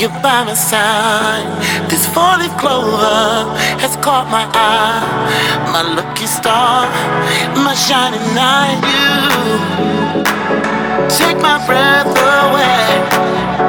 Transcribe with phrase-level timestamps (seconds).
[0.00, 1.44] you by my side.
[1.90, 3.50] This falling clover
[3.82, 5.02] has caught my eye.
[5.72, 6.86] My lucky star,
[7.64, 8.78] my shining knight.
[8.86, 10.22] You
[11.10, 13.67] take my breath away.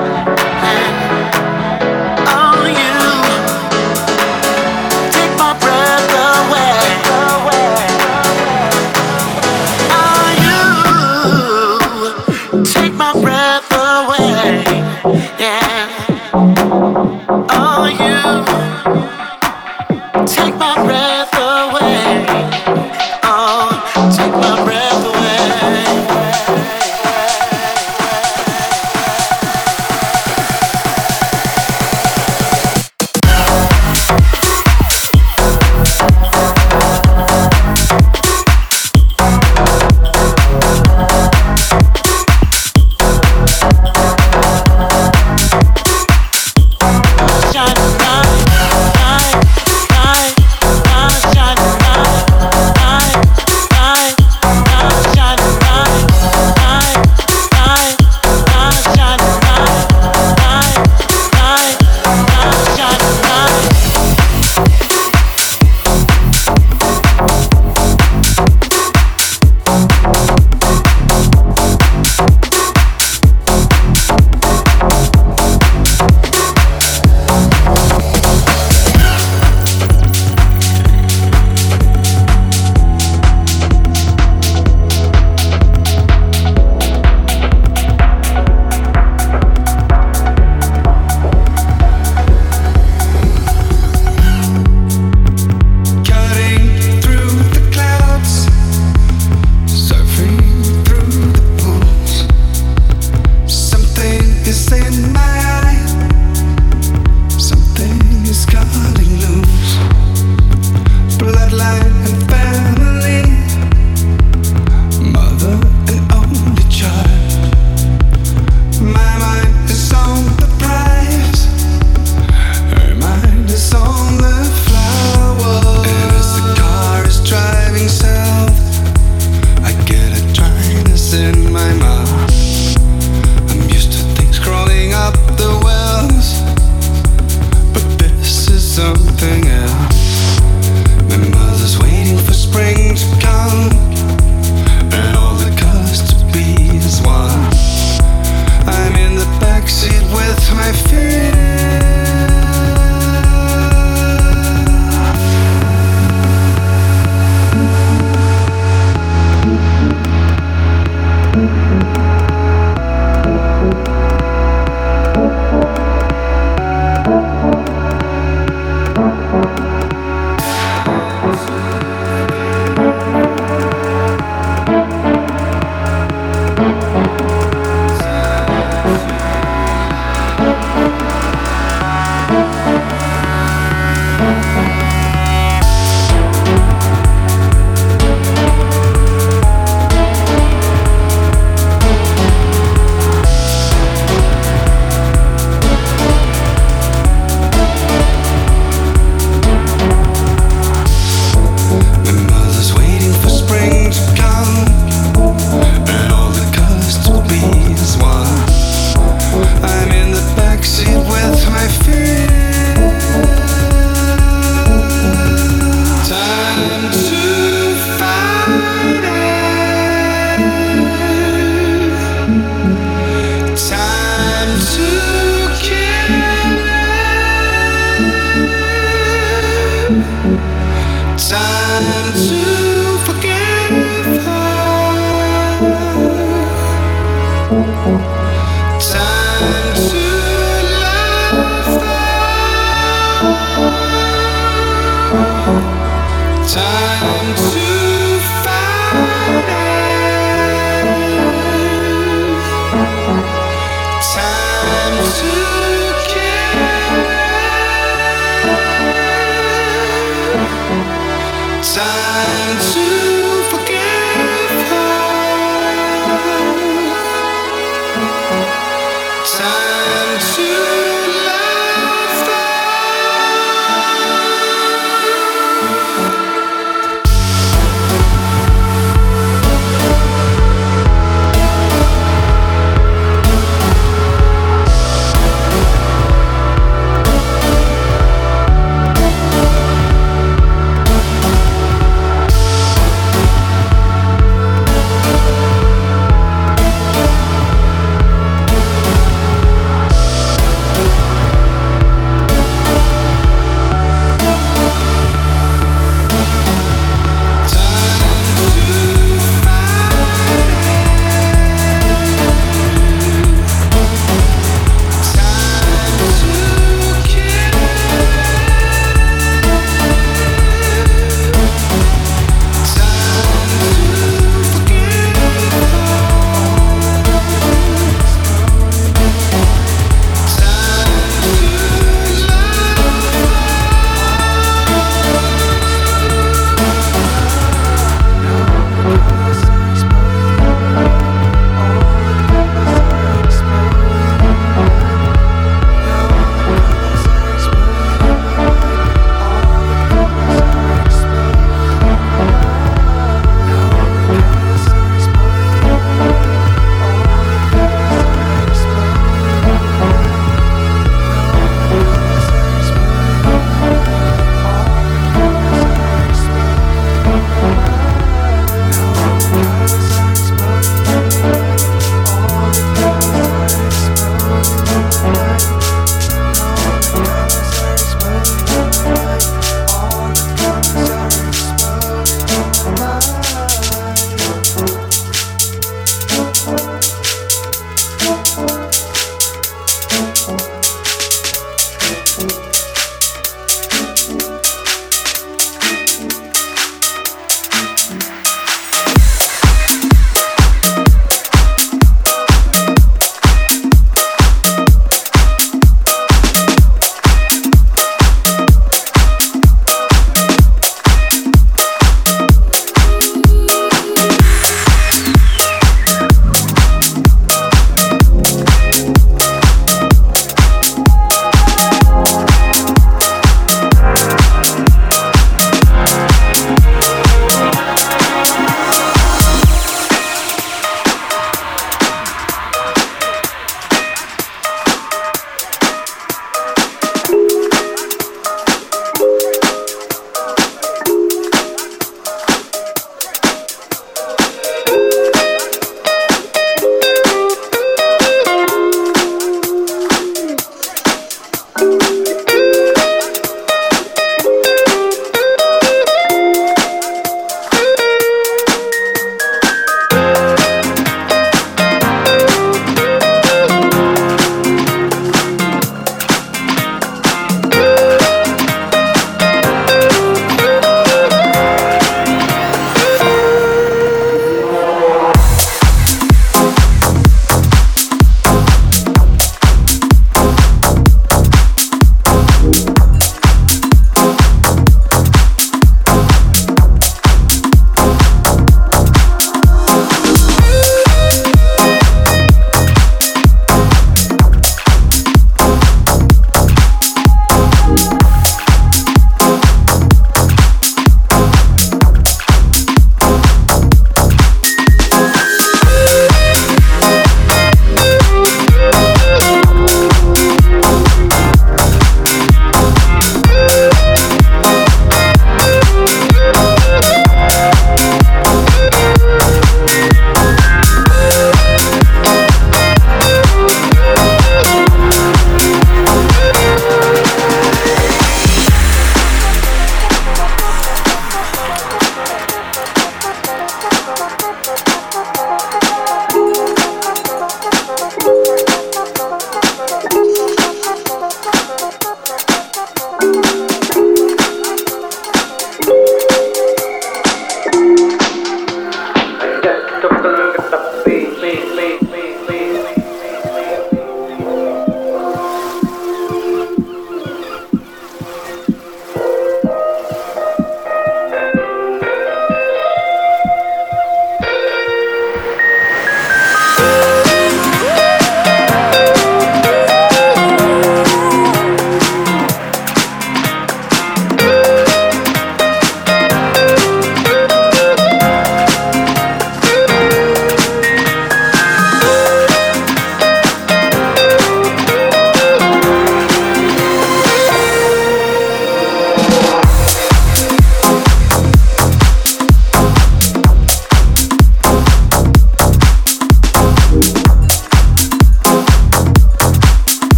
[111.70, 112.29] heart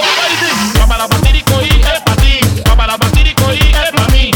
[0.00, 4.30] Yo la papalapatirico y es eh, para ti, papalapatirico y es eh, para mí,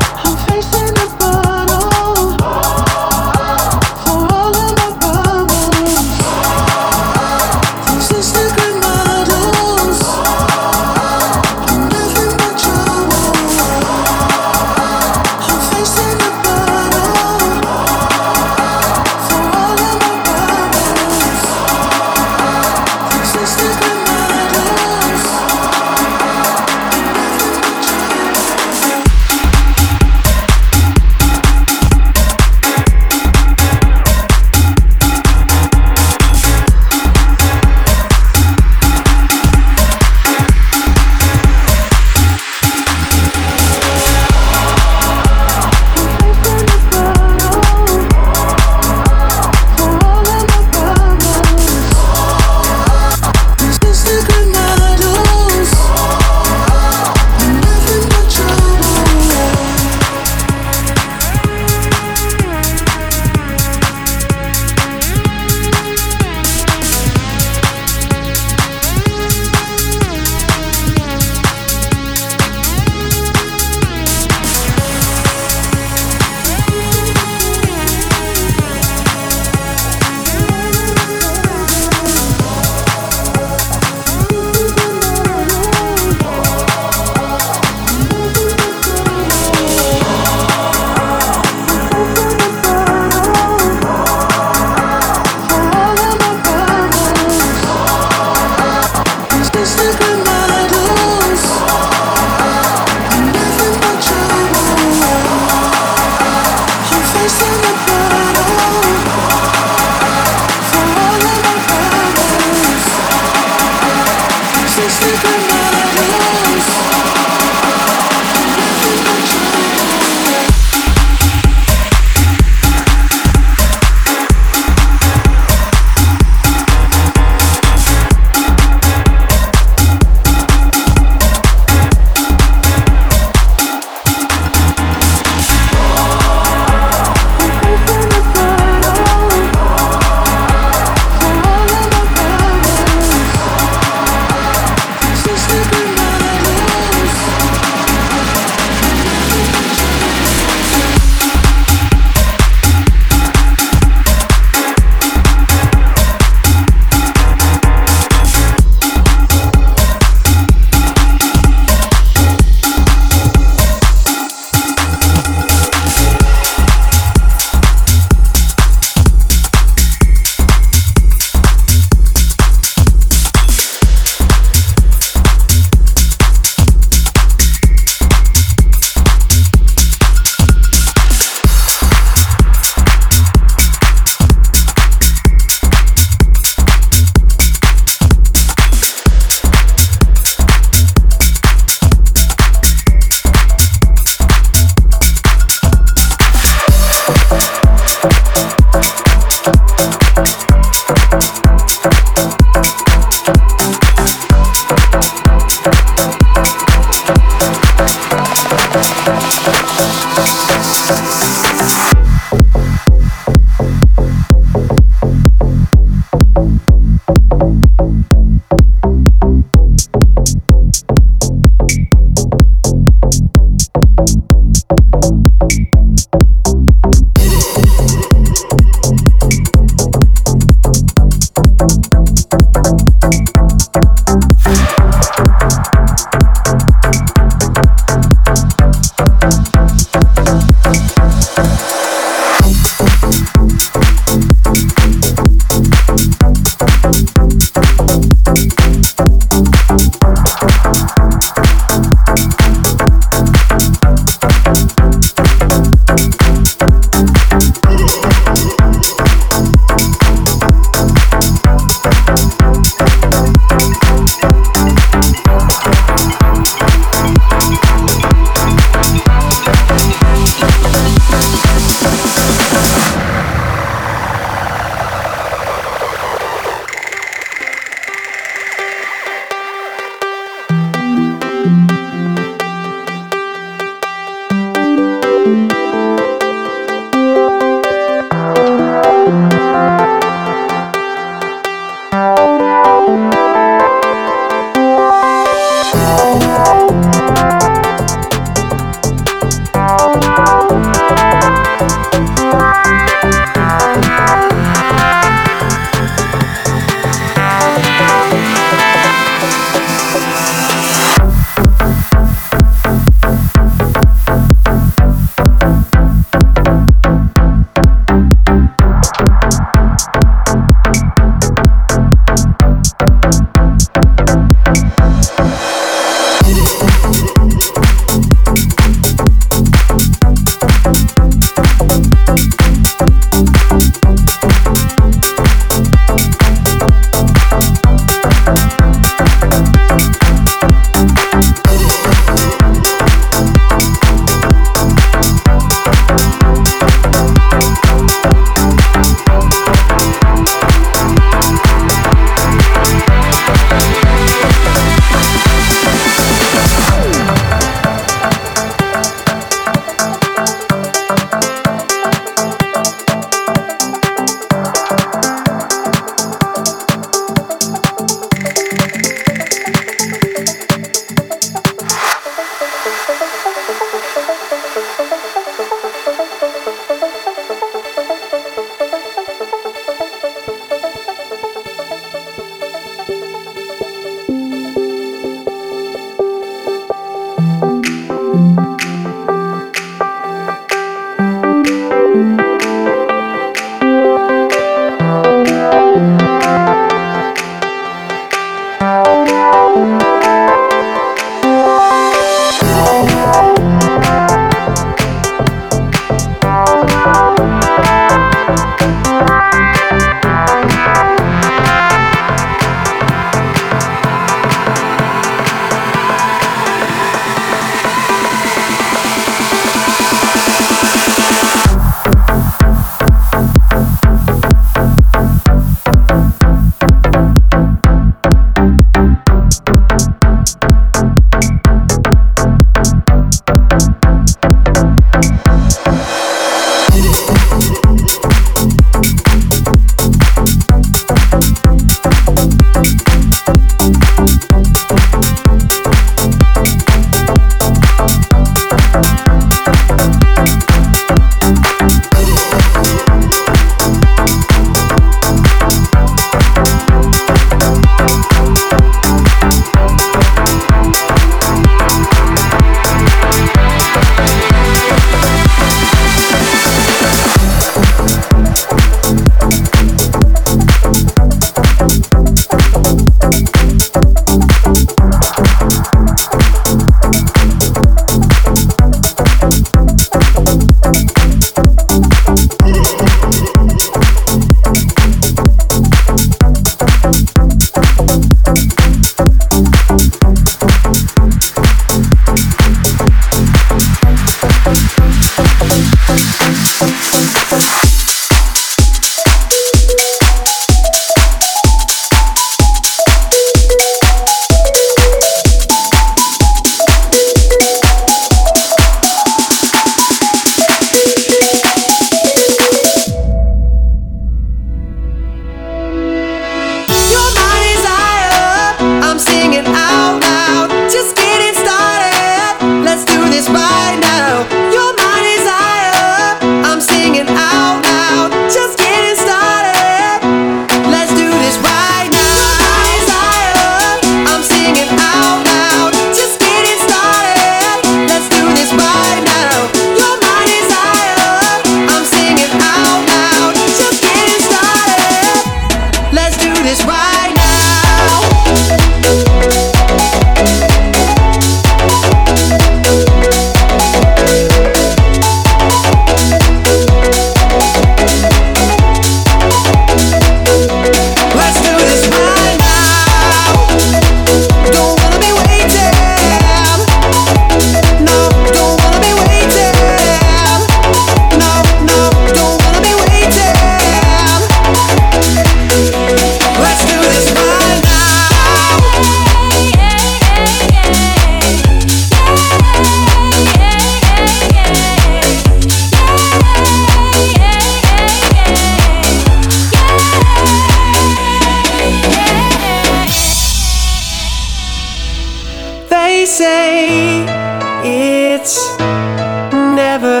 [597.63, 600.00] It's never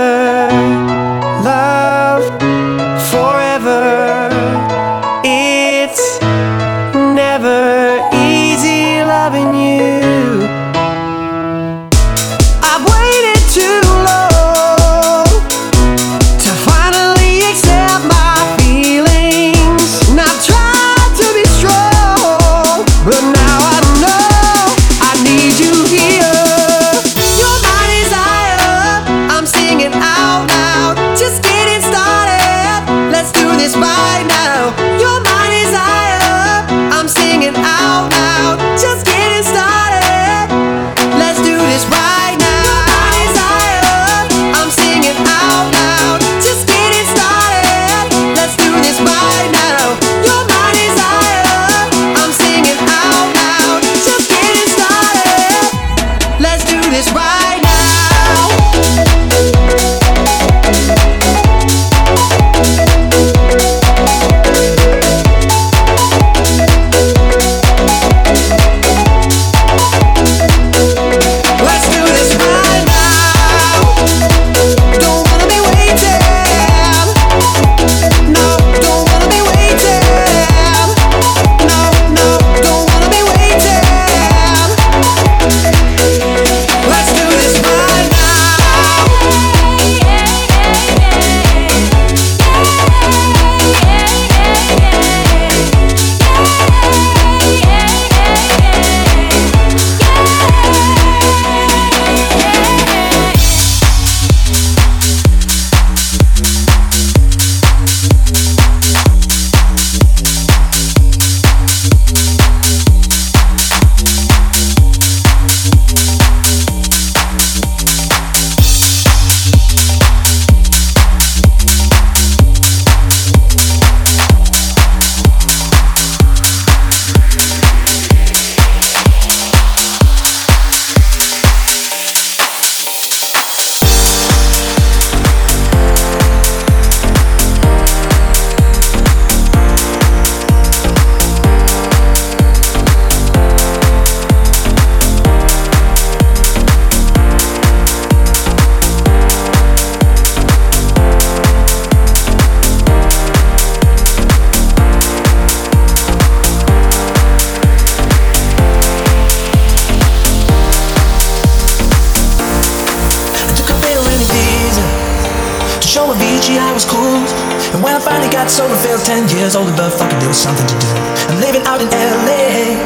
[169.41, 170.89] years older, but fuck it, there was something to do.
[171.33, 172.77] I'm living out in LA.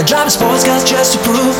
[0.00, 1.52] I drive a sports car just to prove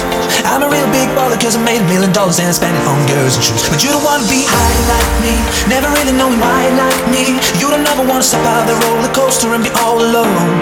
[0.49, 2.87] I'm a real big baller, cause I made a million dollars and I spent it
[2.89, 3.61] on girls and shoes.
[3.69, 5.37] But you don't wanna be high like me,
[5.69, 7.37] never really knowing why like me.
[7.61, 10.57] You don't ever wanna step out the roller coaster and be all alone.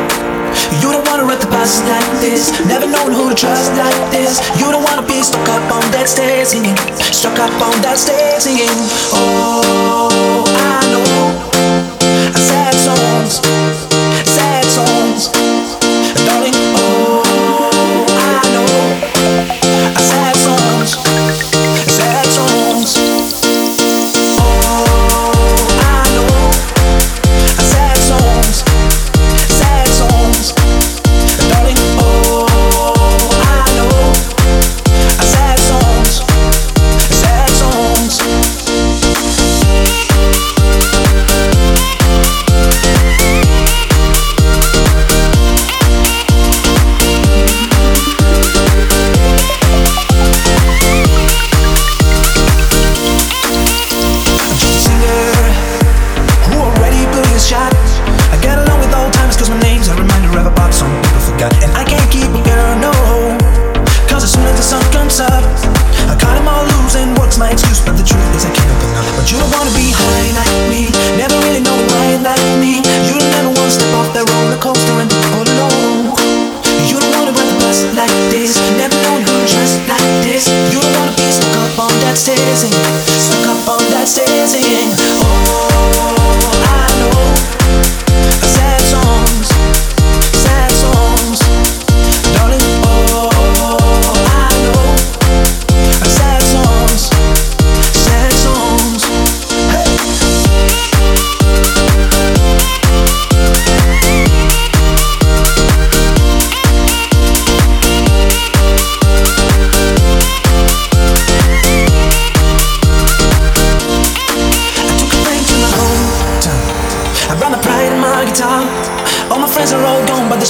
[0.82, 4.42] You don't wanna ride the bus like this, never knowing who to trust like this.
[4.58, 6.74] You don't wanna be stuck up on that stage singing,
[7.14, 8.74] stuck up on that stage singing.
[9.14, 11.17] Oh, I know.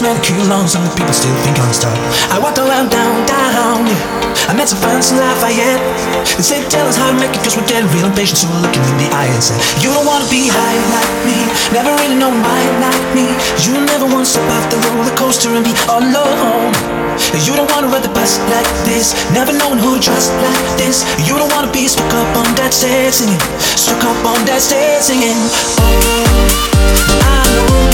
[0.09, 1.93] Many kilos, some people still think I'm stuck.
[2.33, 3.85] I walked around downtown.
[4.49, 5.83] I met some friends in Lafayette.
[6.41, 8.41] They said, tell us how to make it, cause we're getting real impatient.
[8.41, 11.37] So we're looking in the eye and said, You don't wanna be high like me.
[11.77, 13.29] Never really know why like me.
[13.61, 16.73] You never want to step off the roller coaster and be alone.
[17.45, 19.13] You don't wanna ride the bus like this.
[19.37, 21.05] Never known who to trust like this.
[21.29, 23.43] You don't wanna be stuck up on that stage singing.
[23.61, 25.37] Stuck up on that stage singing.
[25.85, 27.88] Oh, I know.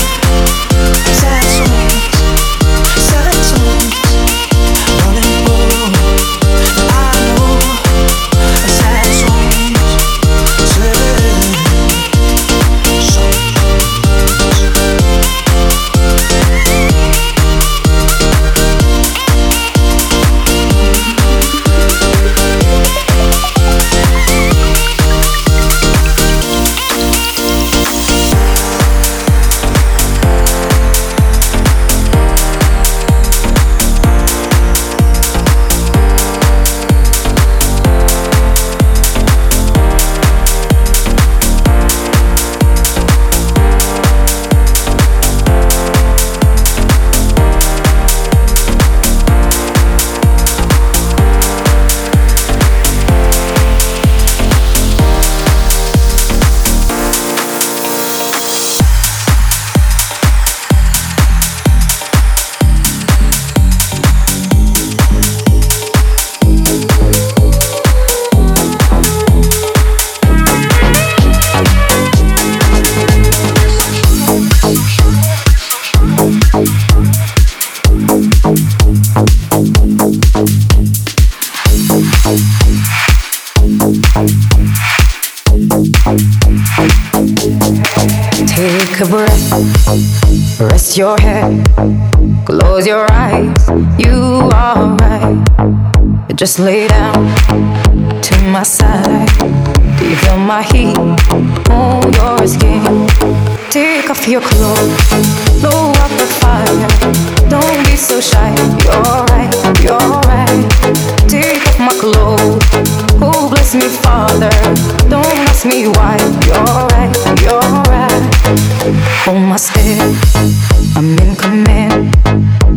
[119.85, 122.11] I'm in command.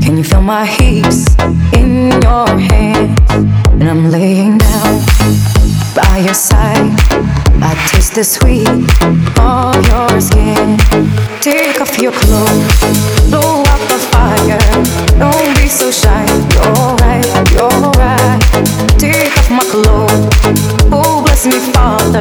[0.02, 1.24] Can you feel my heaps
[1.72, 3.18] in your hands?
[3.80, 5.01] And I'm laying down
[5.97, 6.93] by your side.
[7.62, 8.68] I taste the sweet
[9.40, 10.76] of your skin.
[11.40, 12.76] Take off your clothes,
[13.30, 14.60] blow up the fire.
[15.18, 16.26] Don't be so shy.
[16.52, 17.24] You're right,
[17.56, 18.39] you're right.
[18.98, 20.28] Take off my clothes.
[20.93, 22.20] Oh, bless me, Father.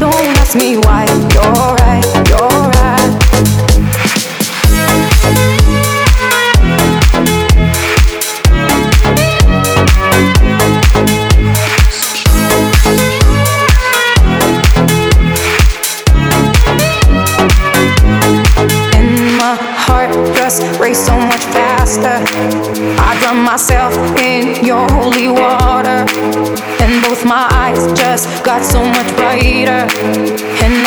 [0.00, 1.15] Don't ask me why.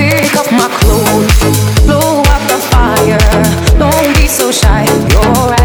[0.00, 3.18] Take off my clothes, blow out the fire.
[3.78, 5.59] Don't be so shy, you're